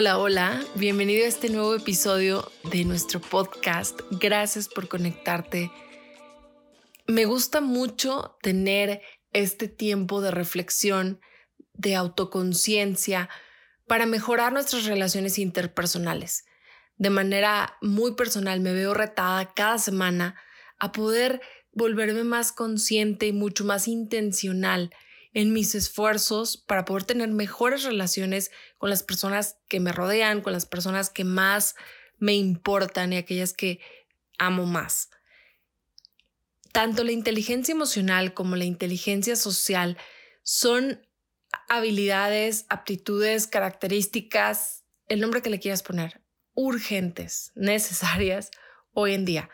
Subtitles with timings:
[0.00, 4.00] Hola, hola, bienvenido a este nuevo episodio de nuestro podcast.
[4.12, 5.70] Gracias por conectarte.
[7.06, 9.02] Me gusta mucho tener
[9.34, 11.20] este tiempo de reflexión,
[11.74, 13.28] de autoconciencia,
[13.86, 16.46] para mejorar nuestras relaciones interpersonales.
[16.96, 20.34] De manera muy personal me veo retada cada semana
[20.78, 21.42] a poder
[21.72, 24.94] volverme más consciente y mucho más intencional
[25.32, 30.52] en mis esfuerzos para poder tener mejores relaciones con las personas que me rodean, con
[30.52, 31.76] las personas que más
[32.18, 33.80] me importan y aquellas que
[34.38, 35.10] amo más.
[36.72, 39.98] Tanto la inteligencia emocional como la inteligencia social
[40.42, 41.06] son
[41.68, 46.20] habilidades, aptitudes, características, el nombre que le quieras poner,
[46.54, 48.50] urgentes, necesarias
[48.92, 49.50] hoy en día.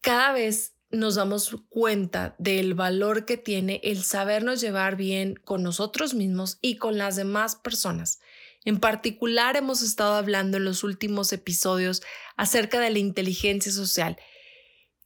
[0.00, 6.14] Cada vez nos damos cuenta del valor que tiene el sabernos llevar bien con nosotros
[6.14, 8.20] mismos y con las demás personas.
[8.64, 12.02] En particular hemos estado hablando en los últimos episodios
[12.36, 14.16] acerca de la inteligencia social,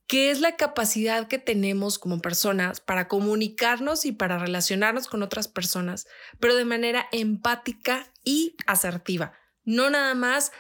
[0.07, 5.49] que es la capacidad que tenemos como personas para comunicarnos y para relacionarnos con otras
[5.49, 6.07] personas,
[6.41, 9.33] pero de manera empática y asertiva.
[9.65, 10.51] No nada más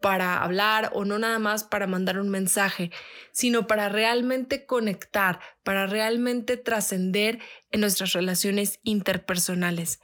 [0.00, 2.90] para hablar o no nada más para mandar un mensaje,
[3.32, 7.38] sino para realmente conectar, para realmente trascender
[7.70, 10.00] en nuestras relaciones interpersonales.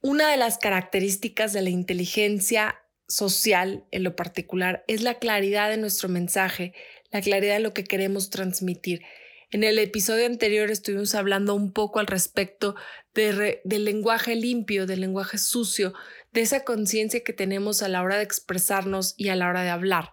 [0.00, 5.76] Una de las características de la inteligencia social en lo particular es la claridad de
[5.76, 6.74] nuestro mensaje,
[7.10, 9.02] la claridad de lo que queremos transmitir.
[9.50, 12.74] En el episodio anterior estuvimos hablando un poco al respecto
[13.14, 15.92] de del lenguaje limpio, del lenguaje sucio,
[16.32, 19.70] de esa conciencia que tenemos a la hora de expresarnos y a la hora de
[19.70, 20.12] hablar.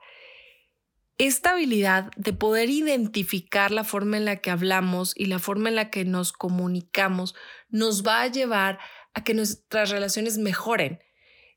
[1.17, 5.75] Esta habilidad de poder identificar la forma en la que hablamos y la forma en
[5.75, 7.35] la que nos comunicamos
[7.67, 8.79] nos va a llevar
[9.13, 10.99] a que nuestras relaciones mejoren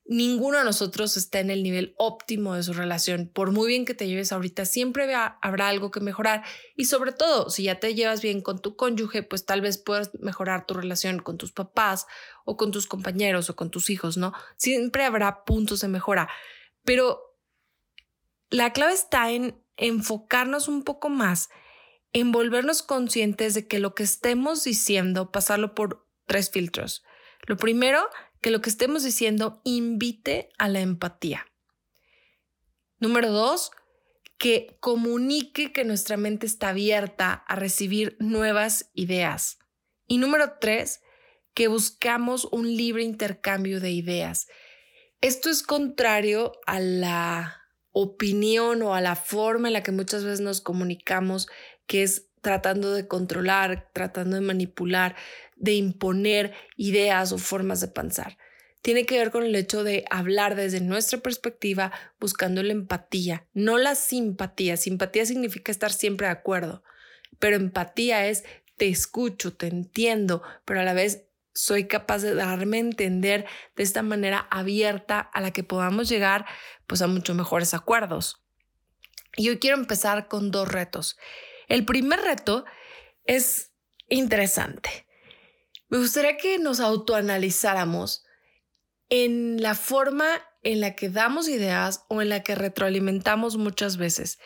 [0.05, 3.31] ninguno de nosotros está en el nivel óptimo de su relación.
[3.33, 6.45] Por muy bien que te lleves ahorita, siempre habrá algo que mejorar.
[6.77, 10.11] Y sobre todo, si ya te llevas bien con tu cónyuge, pues tal vez puedas
[10.21, 12.07] mejorar tu relación con tus papás
[12.45, 14.33] o con tus compañeros o con tus hijos, ¿no?
[14.57, 16.29] Siempre habrá puntos de mejora.
[16.85, 17.21] Pero
[18.51, 21.49] la clave está en enfocarnos un poco más,
[22.13, 27.05] en volvernos conscientes de que lo que estemos diciendo, pasarlo por tres filtros.
[27.47, 28.09] Lo primero
[28.43, 31.47] que lo que estemos diciendo invite a la empatía.
[32.99, 33.71] Número dos,
[34.37, 39.59] que comunique que nuestra mente está abierta a recibir nuevas ideas.
[40.09, 41.01] Y número tres,
[41.55, 44.49] que buscamos un libre intercambio de ideas.
[45.21, 50.41] Esto es contrario a la opinión o a la forma en la que muchas veces
[50.41, 51.47] nos comunicamos,
[51.87, 55.17] que es tratando de controlar, tratando de manipular,
[55.57, 58.37] de imponer ideas o formas de pensar.
[58.83, 63.79] Tiene que ver con el hecho de hablar desde nuestra perspectiva, buscando la empatía, no
[63.79, 64.77] la simpatía.
[64.77, 66.83] Simpatía significa estar siempre de acuerdo,
[67.39, 68.45] pero empatía es
[68.77, 73.83] te escucho, te entiendo, pero a la vez soy capaz de darme a entender de
[73.85, 76.47] esta manera abierta a la que podamos llegar
[76.89, 78.43] pues a mucho mejores acuerdos.
[79.37, 81.17] Y hoy quiero empezar con dos retos.
[81.69, 82.65] El primer reto
[83.25, 83.73] es
[84.09, 85.07] interesante.
[85.89, 88.25] Me gustaría que nos autoanalizáramos
[89.09, 90.27] en la forma
[90.63, 94.39] en la que damos ideas o en la que retroalimentamos muchas veces.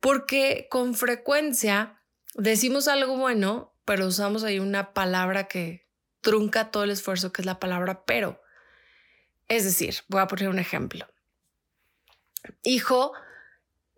[0.00, 2.02] Porque con frecuencia
[2.34, 5.86] decimos algo bueno, pero usamos ahí una palabra que
[6.20, 8.40] trunca todo el esfuerzo, que es la palabra pero.
[9.48, 11.06] Es decir, voy a poner un ejemplo.
[12.62, 13.12] Hijo,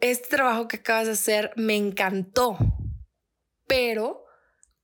[0.02, 2.58] este trabajo que acabas de hacer me encantó,
[3.66, 4.26] pero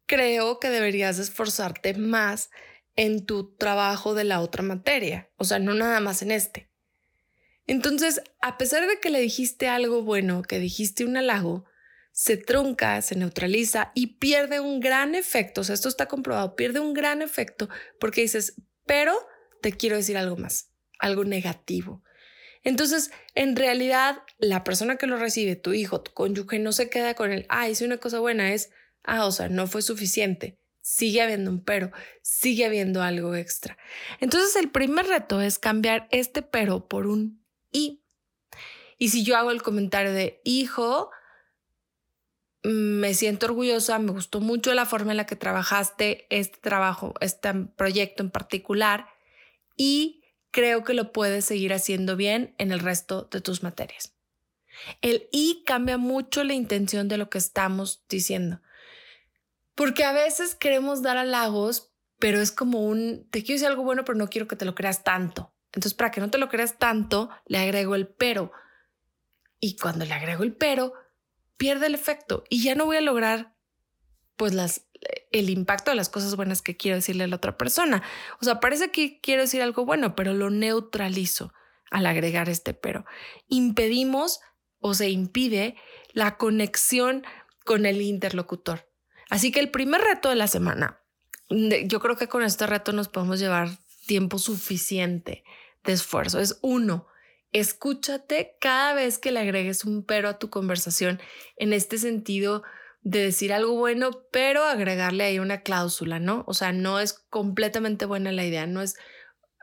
[0.07, 2.51] creo que deberías esforzarte más
[2.97, 6.71] en tu trabajo de la otra materia, o sea, no nada más en este.
[7.67, 11.65] Entonces, a pesar de que le dijiste algo bueno, que dijiste un halago,
[12.13, 16.81] se trunca, se neutraliza y pierde un gran efecto, o sea, esto está comprobado, pierde
[16.81, 17.69] un gran efecto
[18.01, 18.55] porque dices,
[18.87, 19.15] pero
[19.61, 22.03] te quiero decir algo más, algo negativo.
[22.69, 27.15] Entonces, en realidad, la persona que lo recibe, tu hijo, tu cónyuge, no se queda
[27.15, 28.69] con el, ah, hice una cosa buena, es,
[29.05, 30.61] ah, o sea, no fue suficiente.
[30.83, 33.79] Sigue habiendo un pero, sigue habiendo algo extra.
[34.21, 37.43] Entonces, el primer reto es cambiar este pero por un
[37.73, 38.03] y.
[38.99, 41.09] Y si yo hago el comentario de, hijo,
[42.65, 47.51] me siento orgullosa, me gustó mucho la forma en la que trabajaste este trabajo, este
[47.55, 49.07] proyecto en particular,
[49.75, 50.18] y
[50.51, 54.15] creo que lo puedes seguir haciendo bien en el resto de tus materias.
[55.03, 58.61] El y cambia mucho la intención de lo que estamos diciendo.
[59.75, 64.05] Porque a veces queremos dar halagos, pero es como un, te quiero decir algo bueno,
[64.05, 65.55] pero no quiero que te lo creas tanto.
[65.67, 68.53] Entonces, para que no te lo creas tanto, le agrego el pero.
[69.61, 70.95] Y cuando le agrego el pero,
[71.57, 73.55] pierde el efecto y ya no voy a lograr
[74.37, 74.87] pues las
[75.33, 78.03] el impacto de las cosas buenas que quiero decirle a la otra persona.
[78.41, 81.53] O sea, parece que quiero decir algo bueno, pero lo neutralizo
[81.91, 83.05] al agregar este pero.
[83.49, 84.41] Impedimos
[84.81, 85.77] o se impide
[86.13, 87.25] la conexión
[87.65, 88.89] con el interlocutor.
[89.31, 91.01] Así que el primer reto de la semana,
[91.51, 93.71] yo creo que con este reto nos podemos llevar
[94.07, 95.45] tiempo suficiente
[95.85, 96.41] de esfuerzo.
[96.41, 97.07] Es uno,
[97.53, 101.21] escúchate cada vez que le agregues un pero a tu conversación
[101.57, 102.63] en este sentido
[103.03, 106.45] de decir algo bueno, pero agregarle ahí una cláusula, ¿no?
[106.47, 108.97] O sea, no es completamente buena la idea, no es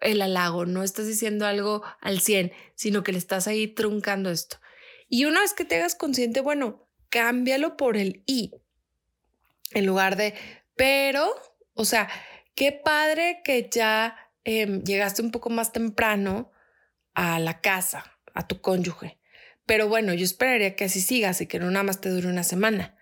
[0.02, 4.58] el halago, no estás diciendo algo al 100, sino que le estás ahí truncando esto.
[5.08, 8.52] Y una vez que te hagas consciente, bueno, cámbialo por el y,
[9.72, 10.34] en lugar de,
[10.76, 11.34] pero,
[11.74, 12.10] o sea,
[12.56, 16.52] qué padre que ya em, llegaste un poco más temprano
[17.14, 19.20] a la casa, a tu cónyuge.
[19.66, 22.44] Pero bueno, yo esperaría que así sigas y que no nada más te dure una
[22.44, 22.95] semana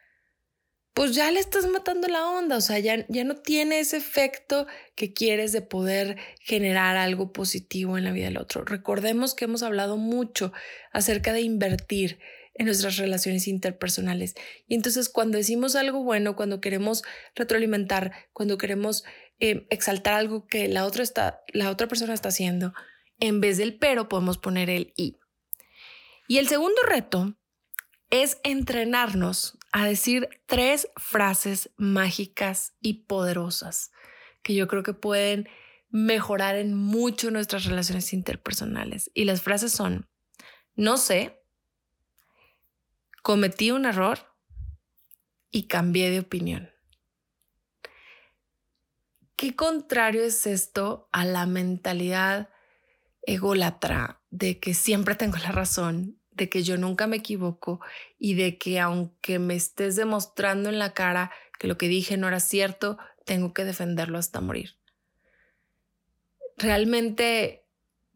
[0.94, 4.68] pues ya le estás matando la onda, o sea, ya, ya no tiene ese efecto
[4.96, 8.64] que quieres de poder generar algo positivo en la vida del otro.
[8.64, 10.54] Recordemos que hemos hablado mucho
[10.92, 12.20] acerca de invertir
[12.56, 14.36] en nuestras relaciones interpersonales.
[14.68, 17.02] Y entonces cuando decimos algo bueno, cuando queremos
[17.36, 19.04] retroalimentar, cuando queremos
[19.40, 22.74] eh, exaltar algo que la otra, está, la otra persona está haciendo,
[23.20, 25.18] en vez del pero podemos poner el y.
[26.28, 27.36] Y el segundo reto
[28.14, 33.92] es entrenarnos a decir tres frases mágicas y poderosas
[34.44, 35.50] que yo creo que pueden
[35.90, 39.10] mejorar en mucho nuestras relaciones interpersonales.
[39.16, 40.08] Y las frases son,
[40.76, 41.44] no sé,
[43.24, 44.20] cometí un error
[45.50, 46.70] y cambié de opinión.
[49.36, 52.52] ¿Qué contrario es esto a la mentalidad
[53.24, 57.80] ególatra de que siempre tengo la razón de que yo nunca me equivoco
[58.18, 62.28] y de que aunque me estés demostrando en la cara que lo que dije no
[62.28, 64.78] era cierto, tengo que defenderlo hasta morir.
[66.58, 67.66] Realmente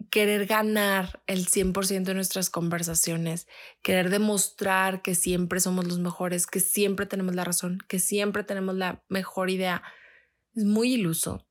[0.10, 3.48] querer ganar el 100% de nuestras conversaciones,
[3.82, 8.76] querer demostrar que siempre somos los mejores, que siempre tenemos la razón, que siempre tenemos
[8.76, 9.84] la mejor idea,
[10.56, 11.46] es muy iluso.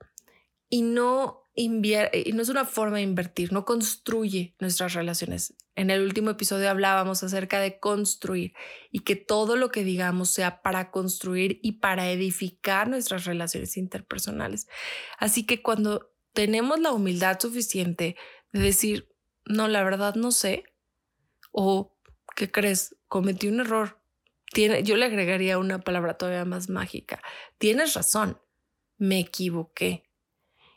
[0.68, 5.54] Y no y no es una forma de invertir, no construye nuestras relaciones.
[5.76, 8.55] En el último episodio hablábamos acerca de construir
[8.90, 14.67] y que todo lo que digamos sea para construir y para edificar nuestras relaciones interpersonales.
[15.19, 18.17] Así que cuando tenemos la humildad suficiente
[18.52, 19.14] de decir,
[19.44, 20.64] no, la verdad no sé,
[21.52, 21.94] o,
[22.34, 22.96] ¿qué crees?
[23.06, 24.00] Cometí un error.
[24.52, 27.23] Tiene, yo le agregaría una palabra todavía más mágica.
[27.58, 28.40] Tienes razón,
[28.96, 30.06] me equivoqué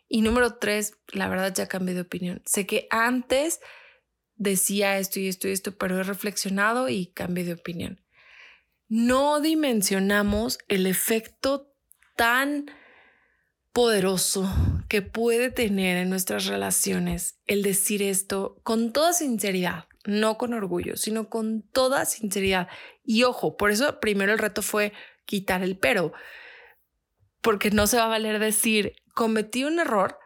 [0.10, 2.42] y número tres, la verdad ya cambié de opinión.
[2.46, 3.62] Sé que antes
[4.39, 8.01] decía esto y esto y esto, pero he reflexionado y cambié de opinión.
[8.88, 11.72] No dimensionamos el efecto
[12.15, 12.65] tan
[13.72, 14.50] poderoso
[14.88, 20.98] que puede tener en nuestras relaciones el decir esto con toda sinceridad, no con orgullo,
[20.98, 22.67] sino con toda sinceridad.
[23.03, 24.93] Y ojo, por eso primero el reto fue
[25.25, 26.13] quitar el pero,
[27.41, 30.17] porque no se va a valer decir, cometí un error,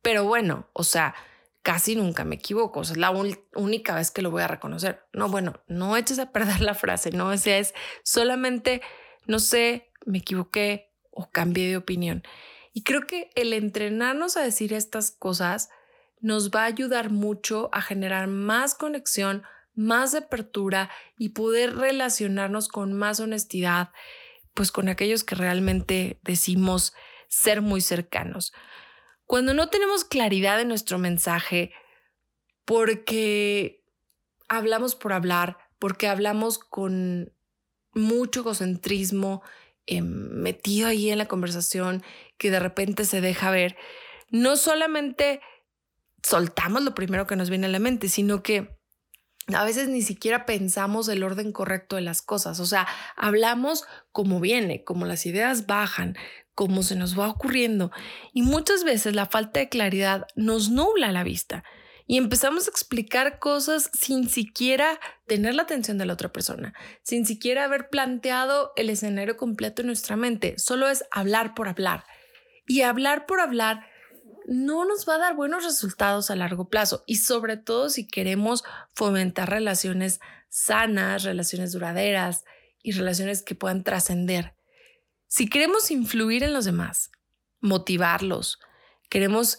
[0.00, 1.14] pero bueno, o sea,
[1.62, 5.04] casi nunca me equivoco, o sea, es la única vez que lo voy a reconocer.
[5.12, 8.82] No, bueno, no eches a perder la frase, no, o sea, es solamente,
[9.26, 12.22] no sé, me equivoqué o cambié de opinión.
[12.72, 15.68] Y creo que el entrenarnos a decir estas cosas
[16.20, 19.42] nos va a ayudar mucho a generar más conexión,
[19.74, 23.90] más apertura y poder relacionarnos con más honestidad,
[24.54, 26.94] pues con aquellos que realmente decimos
[27.28, 28.52] ser muy cercanos.
[29.26, 31.72] Cuando no tenemos claridad en nuestro mensaje,
[32.64, 33.82] porque
[34.48, 37.32] hablamos por hablar, porque hablamos con
[37.94, 39.42] mucho egocentrismo
[39.86, 42.02] em, metido ahí en la conversación
[42.38, 43.76] que de repente se deja ver,
[44.30, 45.40] no solamente
[46.22, 48.78] soltamos lo primero que nos viene a la mente, sino que
[49.48, 52.86] a veces ni siquiera pensamos el orden correcto de las cosas, o sea,
[53.16, 56.16] hablamos como viene, como las ideas bajan,
[56.54, 57.90] como se nos va ocurriendo.
[58.32, 61.64] Y muchas veces la falta de claridad nos nubla la vista.
[62.04, 67.24] y empezamos a explicar cosas sin siquiera tener la atención de la otra persona, sin
[67.24, 70.58] siquiera haber planteado el escenario completo en nuestra mente.
[70.58, 72.04] Solo es hablar por hablar.
[72.66, 73.86] Y hablar por hablar
[74.46, 78.64] no nos va a dar buenos resultados a largo plazo y sobre todo si queremos
[78.94, 82.44] fomentar relaciones sanas, relaciones duraderas
[82.82, 84.54] y relaciones que puedan trascender.
[85.34, 87.10] Si queremos influir en los demás,
[87.62, 88.60] motivarlos,
[89.08, 89.58] queremos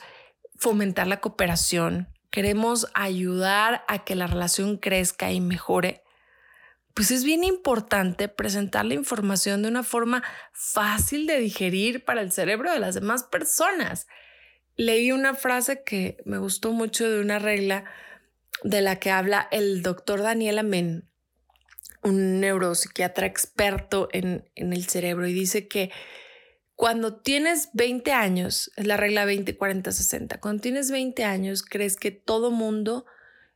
[0.56, 6.04] fomentar la cooperación, queremos ayudar a que la relación crezca y mejore,
[6.94, 12.32] pues es bien importante presentar la información de una forma fácil de digerir para el
[12.32, 14.06] cerebro de las demás personas.
[14.76, 17.86] Leí una frase que me gustó mucho de una regla
[18.64, 21.10] de la que habla el doctor Daniel Amen,
[22.04, 25.92] un neuropsiquiatra experto en, en el cerebro, y dice que
[26.76, 31.98] cuando tienes 20 años, es la regla 20, 40, 60, cuando tienes 20 años crees
[31.98, 33.06] que todo mundo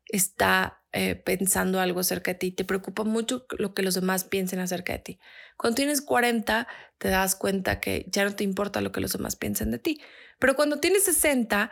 [0.06, 4.60] está eh, pensando algo acerca de ti, te preocupa mucho lo que los demás piensen
[4.60, 5.20] acerca de ti.
[5.58, 9.36] Cuando tienes 40, te das cuenta que ya no te importa lo que los demás
[9.36, 10.02] piensen de ti.
[10.40, 11.70] Pero cuando tienes 60,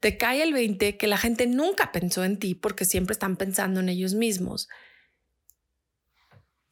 [0.00, 3.80] te cae el 20 que la gente nunca pensó en ti porque siempre están pensando
[3.80, 4.68] en ellos mismos.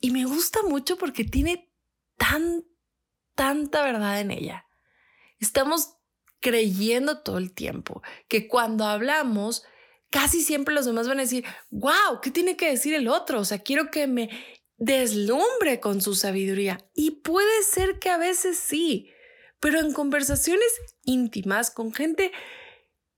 [0.00, 1.72] Y me gusta mucho porque tiene
[2.16, 2.64] tan,
[3.34, 4.66] tanta verdad en ella.
[5.38, 5.94] Estamos
[6.40, 9.64] creyendo todo el tiempo que cuando hablamos,
[10.10, 13.40] casi siempre los demás van a decir, wow, ¿qué tiene que decir el otro?
[13.40, 14.30] O sea, quiero que me
[14.76, 16.78] deslumbre con su sabiduría.
[16.94, 19.10] Y puede ser que a veces sí,
[19.60, 20.68] pero en conversaciones
[21.02, 22.32] íntimas con gente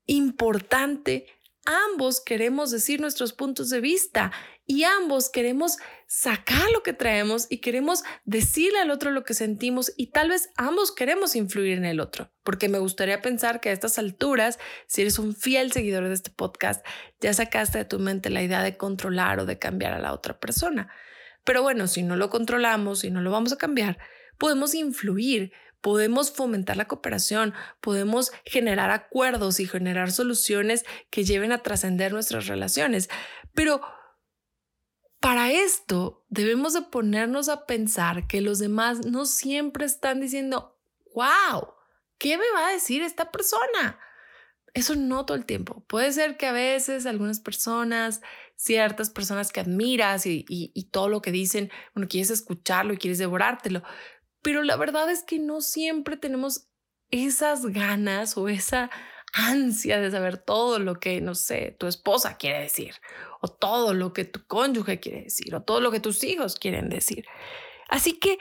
[0.06, 1.26] importante,
[1.64, 4.32] ambos queremos decir nuestros puntos de vista
[4.66, 5.76] y ambos queremos
[6.12, 10.50] sacar lo que traemos y queremos decirle al otro lo que sentimos y tal vez
[10.56, 15.02] ambos queremos influir en el otro, porque me gustaría pensar que a estas alturas, si
[15.02, 16.84] eres un fiel seguidor de este podcast,
[17.20, 20.40] ya sacaste de tu mente la idea de controlar o de cambiar a la otra
[20.40, 20.92] persona.
[21.44, 23.96] Pero bueno, si no lo controlamos, si no lo vamos a cambiar,
[24.36, 31.62] podemos influir, podemos fomentar la cooperación, podemos generar acuerdos y generar soluciones que lleven a
[31.62, 33.08] trascender nuestras relaciones.
[33.54, 33.80] Pero
[35.20, 40.78] para esto debemos de ponernos a pensar que los demás no siempre están diciendo,
[41.14, 41.74] wow,
[42.18, 43.98] ¿qué me va a decir esta persona?
[44.72, 45.84] Eso no todo el tiempo.
[45.88, 48.22] Puede ser que a veces algunas personas,
[48.56, 53.18] ciertas personas que admiras y, y, todo lo que dicen, bueno, quieres escucharlo y quieres
[53.18, 53.82] devorártelo,
[54.42, 56.68] pero la verdad es que no siempre tenemos
[57.10, 58.90] esas ganas o esa
[59.32, 62.94] ansia de saber todo lo que, no sé, tu esposa quiere decir,
[63.40, 66.88] o todo lo que tu cónyuge quiere decir, o todo lo que tus hijos quieren
[66.88, 67.26] decir.
[67.88, 68.38] Así que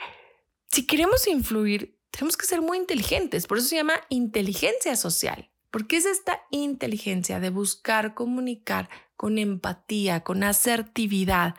[0.68, 3.46] si queremos influir, tenemos que ser muy inteligentes.
[3.46, 10.22] Por eso se llama inteligencia social, porque es esta inteligencia de buscar comunicar con empatía,
[10.24, 11.54] con asertividad.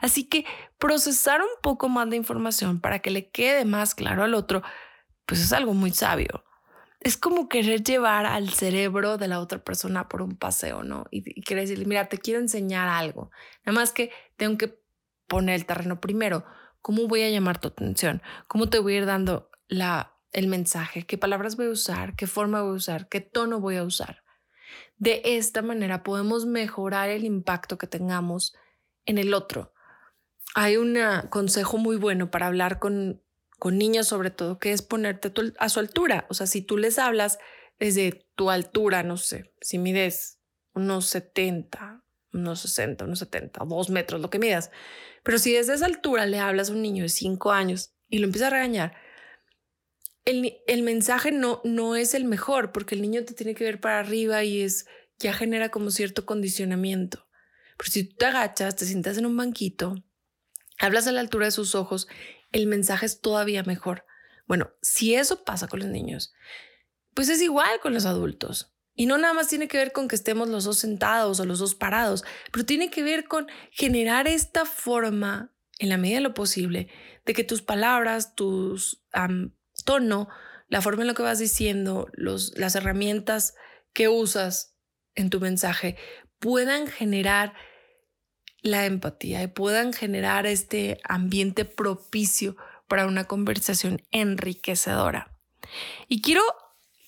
[0.00, 0.44] Así que
[0.78, 4.62] procesar un poco más de información para que le quede más claro al otro,
[5.24, 6.44] pues es algo muy sabio.
[7.00, 11.06] Es como querer llevar al cerebro de la otra persona por un paseo, ¿no?
[11.10, 13.30] Y, querer decirle, mira, te quiero enseñar algo.
[13.64, 14.80] Nada más que tengo que
[15.26, 16.44] poner el terreno primero.
[16.82, 18.22] ¿Cómo voy a llamar tu atención?
[18.48, 21.06] ¿Cómo te voy a ir dando la, el mensaje?
[21.06, 22.16] ¿Qué palabras voy a usar?
[22.16, 23.08] ¿Qué forma voy a usar?
[23.08, 24.24] ¿Qué tono voy a usar?
[24.96, 28.56] De esta manera podemos mejorar el impacto que tengamos
[29.06, 29.72] en el otro.
[30.54, 30.98] Hay un
[31.30, 33.22] consejo muy bueno para hablar con,
[33.58, 36.26] con niños sobre todo, que es ponerte a su altura.
[36.30, 37.38] O sea, si tú les hablas
[37.78, 40.38] desde tu altura, no sé, si mides
[40.74, 44.70] unos 70, unos 60, unos 70, dos metros, lo que midas.
[45.22, 48.26] Pero si desde esa altura le hablas a un niño de 5 años y lo
[48.26, 48.96] empieza a regañar,
[50.24, 53.98] el, mensaje no, no es el mejor porque el niño te tiene que ver para
[53.98, 54.86] arriba y es
[55.18, 57.26] ya genera como cierto condicionamiento.
[57.78, 59.94] Pero si tú te agachas, te sientas en un banquito,
[60.78, 62.08] hablas a la altura de sus ojos,
[62.52, 64.04] el mensaje es todavía mejor.
[64.46, 66.32] Bueno, si eso pasa con los niños,
[67.14, 68.74] pues es igual con los adultos.
[68.94, 71.60] Y no nada más tiene que ver con que estemos los dos sentados o los
[71.60, 76.34] dos parados, pero tiene que ver con generar esta forma, en la medida de lo
[76.34, 76.88] posible,
[77.24, 79.04] de que tus palabras, tus
[79.84, 80.28] tono,
[80.66, 83.54] la forma en la que vas diciendo, las herramientas
[83.92, 84.74] que usas
[85.14, 85.96] en tu mensaje
[86.40, 87.54] puedan generar
[88.62, 92.56] la empatía y puedan generar este ambiente propicio
[92.88, 95.38] para una conversación enriquecedora.
[96.08, 96.42] Y quiero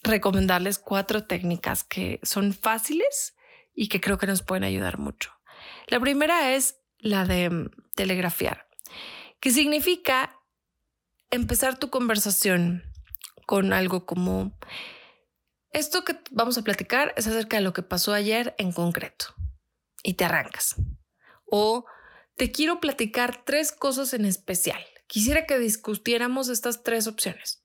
[0.02, 3.34] recomendarles cuatro técnicas que son fáciles
[3.74, 5.32] y que creo que nos pueden ayudar mucho.
[5.86, 8.68] La primera es la de mm, telegrafiar,
[9.40, 10.38] que significa
[11.30, 12.84] empezar tu conversación
[13.46, 14.56] con algo como,
[15.72, 19.26] esto que vamos a platicar es acerca de lo que pasó ayer en concreto.
[20.02, 20.76] Y te arrancas.
[21.50, 21.84] O
[22.36, 24.80] te quiero platicar tres cosas en especial.
[25.06, 27.64] Quisiera que discutiéramos estas tres opciones.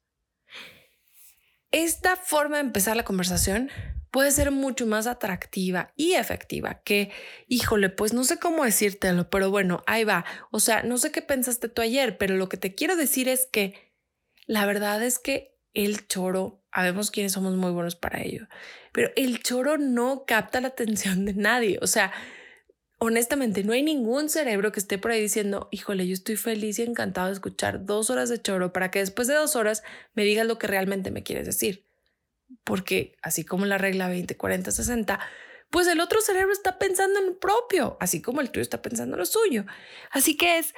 [1.72, 3.70] Esta forma de empezar la conversación
[4.16, 7.12] puede ser mucho más atractiva y efectiva que,
[7.48, 10.24] híjole, pues no sé cómo decírtelo, pero bueno, ahí va.
[10.52, 13.46] O sea, no sé qué pensaste tú ayer, pero lo que te quiero decir es
[13.46, 13.94] que
[14.46, 18.48] la verdad es que el choro, sabemos quiénes somos muy buenos para ello,
[18.94, 21.78] pero el choro no capta la atención de nadie.
[21.82, 22.14] O sea,
[22.98, 26.84] honestamente, no hay ningún cerebro que esté por ahí diciendo, híjole, yo estoy feliz y
[26.84, 29.84] encantado de escuchar dos horas de choro para que después de dos horas
[30.14, 31.86] me digas lo que realmente me quieres decir.
[32.64, 35.20] Porque así como la regla 20, 40, 60,
[35.70, 39.16] pues el otro cerebro está pensando en lo propio, así como el tuyo está pensando
[39.16, 39.66] en lo suyo.
[40.12, 40.74] Así que es,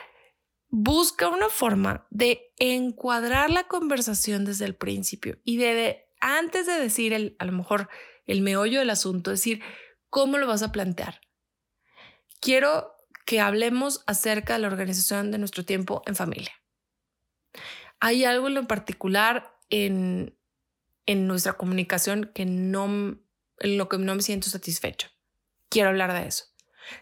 [0.70, 7.14] busca una forma de encuadrar la conversación desde el principio y de, antes de decir
[7.14, 7.90] el, a lo mejor
[8.26, 9.62] el meollo del asunto, decir
[10.10, 11.27] cómo lo vas a plantear
[12.40, 16.54] quiero que hablemos acerca de la organización de nuestro tiempo en familia.
[18.00, 20.38] Hay algo en lo particular en,
[21.06, 22.86] en nuestra comunicación que no,
[23.60, 25.10] en lo que no me siento satisfecho.
[25.70, 26.46] Quiero hablar de eso.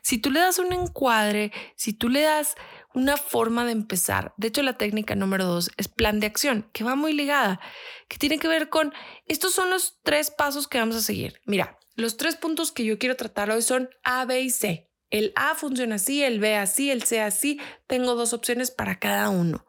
[0.01, 2.55] Si tú le das un encuadre, si tú le das
[2.93, 6.83] una forma de empezar, de hecho la técnica número dos es plan de acción, que
[6.83, 7.59] va muy ligada,
[8.07, 8.93] que tiene que ver con,
[9.27, 11.39] estos son los tres pasos que vamos a seguir.
[11.45, 14.91] Mira, los tres puntos que yo quiero tratar hoy son A, B y C.
[15.09, 17.59] El A funciona así, el B así, el C así.
[17.87, 19.65] Tengo dos opciones para cada uno.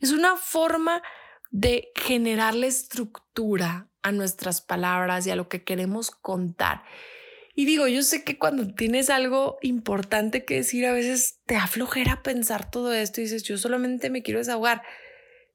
[0.00, 1.02] Es una forma
[1.50, 6.84] de generarle estructura a nuestras palabras y a lo que queremos contar.
[7.54, 12.22] Y digo, yo sé que cuando tienes algo importante que decir, a veces te aflojera
[12.22, 14.82] pensar todo esto y dices, yo solamente me quiero desahogar.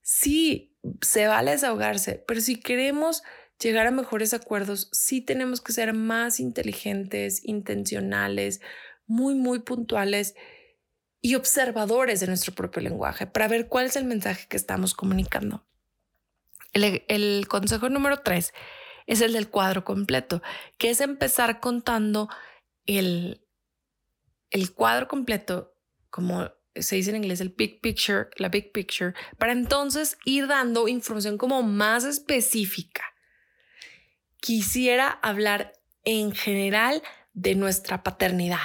[0.01, 3.24] Sí, se vale desahogarse, pero si queremos
[3.60, 8.62] llegar a mejores acuerdos, sí tenemos que ser más inteligentes, intencionales,
[9.08, 10.36] muy, muy puntuales
[11.22, 15.65] y observadores de nuestro propio lenguaje para ver cuál es el mensaje que estamos comunicando.
[16.72, 18.54] El, consejo número tres
[19.08, 20.41] es el del cuadro completo,
[20.78, 22.30] que es empezar contando
[22.86, 23.41] el,
[24.52, 25.74] el cuadro completo,
[26.10, 30.88] como se dice en inglés, el big picture, la big picture, para entonces ir dando
[30.88, 33.04] información como más específica.
[34.41, 37.02] Quisiera hablar en general
[37.34, 38.60] de nuestra paternidad,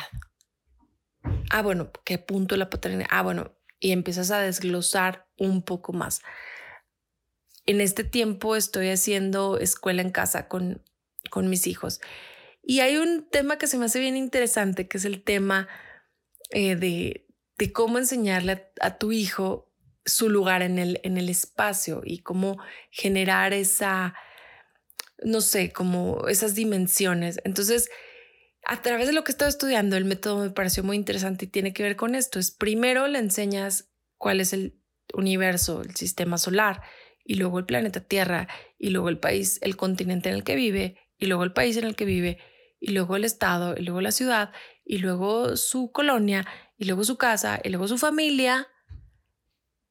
[1.51, 3.09] ah, bueno, ¿qué punto la paternidad?
[3.11, 6.23] Ah, bueno, y empiezas a desglosar un poco más.
[7.67, 10.83] En este tiempo estoy haciendo escuela en casa con,
[11.31, 12.01] con mis hijos.
[12.63, 15.69] Y hay un tema que se me hace bien interesante, que es el tema
[16.51, 17.27] eh, de,
[17.59, 19.73] de, cómo enseñarle a, a, tu hijo
[20.05, 22.59] su lugar en el, en el espacio y cómo
[22.91, 24.15] generar esa,
[25.23, 27.41] no sé, como esas dimensiones.
[27.45, 27.91] Entonces,
[28.67, 31.73] a través de lo que estaba estudiando, el método me pareció muy interesante y tiene
[31.73, 32.39] que ver con esto.
[32.39, 34.81] Es primero le enseñas cuál es el
[35.15, 36.83] universo, el sistema solar,
[37.25, 40.97] y luego el planeta Tierra, y luego el país, el continente en el que vive,
[41.19, 42.39] y luego el país en el que vive,
[42.81, 44.53] y luego el estado, y luego la ciudad,
[44.85, 46.47] y luego su colonia,
[46.79, 48.69] y luego su casa, y luego su familia.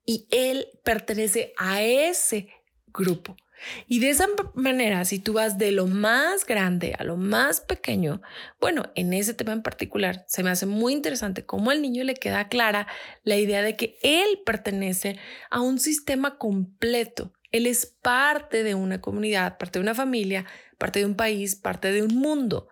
[0.05, 2.49] Y él pertenece a ese
[2.87, 3.37] grupo.
[3.87, 8.21] Y de esa manera, si tú vas de lo más grande a lo más pequeño,
[8.59, 12.15] bueno, en ese tema en particular, se me hace muy interesante cómo al niño le
[12.15, 12.87] queda clara
[13.23, 15.19] la idea de que él pertenece
[15.49, 17.33] a un sistema completo.
[17.51, 20.45] Él es parte de una comunidad, parte de una familia,
[20.77, 22.67] parte de un país, parte de un mundo.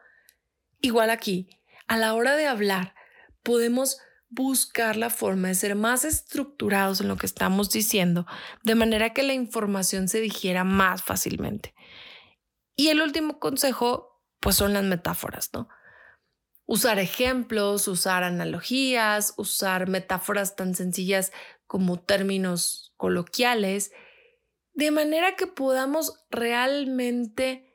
[0.82, 1.50] Igual aquí,
[1.88, 2.94] a la hora de hablar,
[3.44, 8.26] podemos buscar la forma de ser más estructurados en lo que estamos diciendo,
[8.64, 11.74] de manera que la información se digiera más fácilmente.
[12.76, 15.70] Y el último consejo, pues son las metáforas, ¿no?
[16.66, 21.32] Usar ejemplos, usar analogías, usar metáforas tan sencillas
[21.66, 23.92] como términos coloquiales,
[24.74, 27.68] de manera que podamos realmente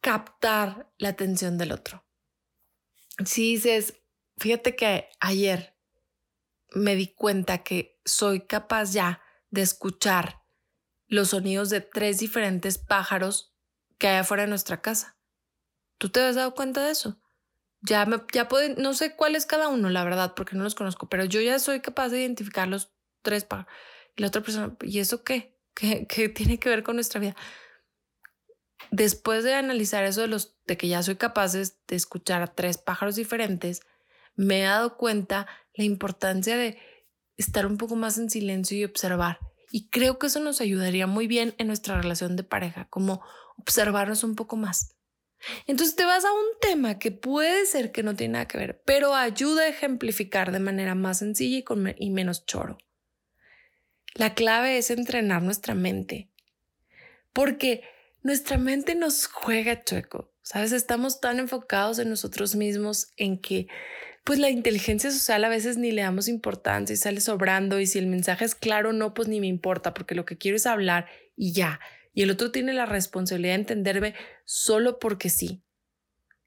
[0.00, 2.04] captar la atención del otro.
[3.24, 4.01] Si dices,
[4.38, 5.76] Fíjate que ayer
[6.74, 10.42] me di cuenta que soy capaz ya de escuchar
[11.06, 13.54] los sonidos de tres diferentes pájaros
[13.98, 15.18] que hay afuera de nuestra casa.
[15.98, 17.20] ¿Tú te has dado cuenta de eso?
[17.82, 21.08] Ya, me, ya no sé cuál es cada uno, la verdad, porque no los conozco,
[21.08, 22.92] pero yo ya soy capaz de identificar los
[23.22, 23.72] tres pájaros.
[24.16, 25.58] Y la otra persona, ¿y eso qué?
[25.74, 27.36] ¿Qué, qué tiene que ver con nuestra vida?
[28.90, 32.78] Después de analizar eso de, los, de que ya soy capaz de escuchar a tres
[32.78, 33.82] pájaros diferentes,
[34.34, 36.78] me he dado cuenta la importancia de
[37.36, 39.38] estar un poco más en silencio y observar
[39.70, 43.22] Y creo que eso nos ayudaría muy bien en nuestra relación de pareja, como
[43.56, 44.96] observarnos un poco más.
[45.66, 48.82] Entonces te vas a un tema que puede ser que no tiene nada que ver,
[48.84, 52.78] pero ayuda a ejemplificar de manera más sencilla y, con y menos choro.
[54.14, 56.30] La clave es entrenar nuestra mente,
[57.32, 57.82] porque
[58.22, 60.72] nuestra mente nos juega chueco, ¿sabes?
[60.72, 63.68] Estamos tan enfocados en nosotros mismos en que
[64.24, 67.98] pues la inteligencia social a veces ni le damos importancia y sale sobrando y si
[67.98, 71.08] el mensaje es claro no, pues ni me importa porque lo que quiero es hablar
[71.36, 71.80] y ya.
[72.14, 75.62] Y el otro tiene la responsabilidad de entenderme solo porque sí.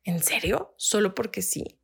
[0.04, 0.76] ¿En serio?
[0.78, 1.80] Solo porque sí.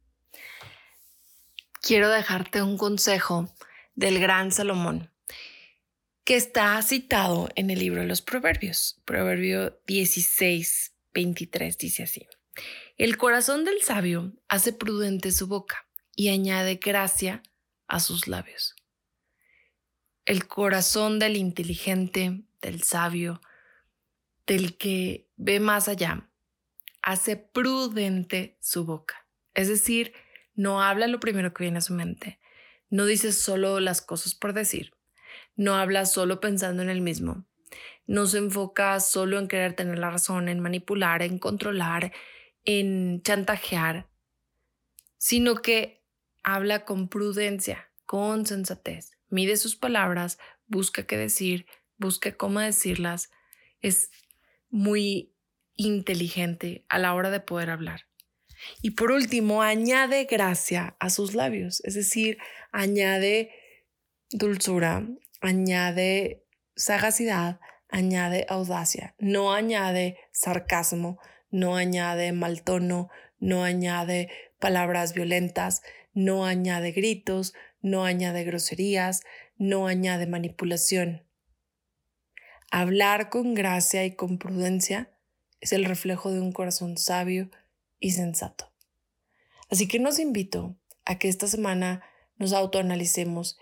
[1.82, 3.52] Quiero dejarte un consejo
[3.96, 5.12] del gran Salomón
[6.24, 9.02] que está citado en el libro de los Proverbios.
[9.06, 12.28] Proverbio 16, 23 dice así.
[13.02, 17.42] El corazón del sabio hace prudente su boca y añade gracia
[17.88, 18.76] a sus labios.
[20.26, 23.42] El corazón del inteligente, del sabio,
[24.46, 26.30] del que ve más allá,
[27.02, 29.26] hace prudente su boca.
[29.56, 30.14] Es decir,
[30.54, 32.38] no habla lo primero que viene a su mente,
[32.92, 34.94] no dice solo las cosas por decir,
[35.56, 37.48] no habla solo pensando en el mismo,
[38.06, 42.12] no se enfoca solo en querer tener la razón, en manipular, en controlar,
[42.66, 44.10] en chantajear,
[45.18, 46.04] sino que
[46.44, 51.66] habla con prudencia, con sensatez, mide sus palabras, busca qué decir,
[51.98, 53.32] busca cómo decirlas,
[53.82, 54.12] es
[54.70, 55.34] muy
[55.76, 58.08] inteligente a la hora de poder hablar.
[58.82, 62.38] Y por último, añade gracia a sus labios, es decir,
[62.72, 63.52] añade
[64.30, 65.08] dulzura,
[65.42, 66.46] añade
[66.76, 71.20] sagacidad, añade audacia, no añade sarcasmo,
[71.52, 73.10] no añade mal tono,
[73.40, 75.82] no añade palabras violentas,
[76.14, 79.22] no añade gritos, no añade groserías,
[79.58, 81.24] no añade manipulación.
[82.72, 85.12] Hablar con gracia y con prudencia
[85.60, 87.50] es el reflejo de un corazón sabio
[88.00, 88.72] y sensato.
[89.70, 92.04] Así que nos invito a que esta semana
[92.38, 93.58] nos autoanalicemos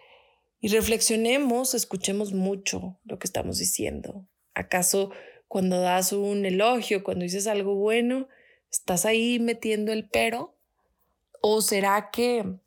[0.61, 4.27] y reflexionemos, escuchemos mucho lo que estamos diciendo.
[4.53, 5.11] ¿Acaso
[5.49, 8.27] cuando das un elogio, cuando dices algo bueno,
[8.71, 10.55] estás ahí metiendo el pero?
[11.41, 12.59] ¿O será que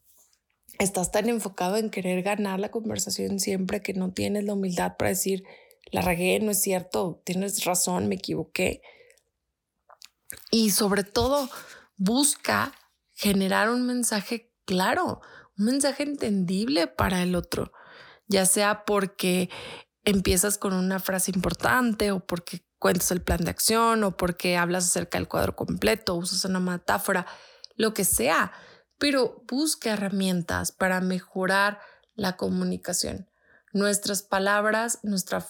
[0.79, 5.11] estás tan enfocado en querer ganar la conversación siempre que no tienes la humildad para
[5.11, 5.45] decir,
[5.93, 8.83] la regué, no es cierto, tienes razón, me equivoqué.
[10.51, 11.49] Y sobre todo,
[11.97, 12.75] busca
[13.15, 15.21] generar un mensaje claro,
[15.57, 17.73] un mensaje entendible para el otro,
[18.27, 19.51] ya sea porque
[20.05, 24.87] empiezas con una frase importante o porque cuentas el plan de acción o porque hablas
[24.87, 27.27] acerca del cuadro completo, usas una metáfora,
[27.77, 28.53] lo que sea,
[28.99, 31.79] pero busca herramientas para mejorar
[32.15, 33.31] la comunicación.
[33.73, 35.47] Nuestras palabras, nuestra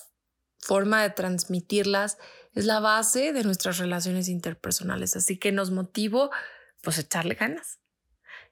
[0.59, 2.19] forma de transmitirlas
[2.53, 5.17] es la base de nuestras relaciones interpersonales.
[5.17, 6.31] Así que nos motivo
[6.83, 7.82] pues echarle ganas.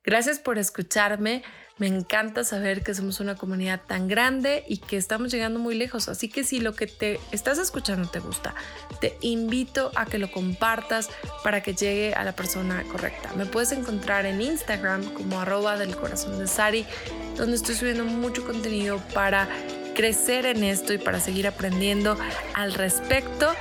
[0.04, 1.42] Gracias por escucharme.
[1.76, 6.08] Me encanta saber que somos una comunidad tan grande y que estamos llegando muy lejos.
[6.08, 8.54] Así que si lo que te estás escuchando te gusta,
[9.00, 11.08] te invito a que lo compartas
[11.42, 13.32] para que llegue a la persona correcta.
[13.34, 16.84] Me puedes encontrar en Instagram como arroba del corazón de Sari,
[17.36, 19.48] donde estoy subiendo mucho contenido para
[19.94, 22.18] crecer en esto y para seguir aprendiendo
[22.54, 23.54] al respecto.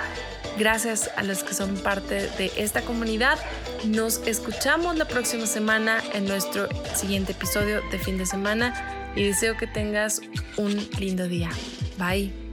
[0.60, 3.39] Gracias a los que son parte de esta comunidad.
[3.86, 9.56] Nos escuchamos la próxima semana en nuestro siguiente episodio de fin de semana y deseo
[9.56, 10.22] que tengas
[10.58, 11.50] un lindo día.
[11.98, 12.48] Bye.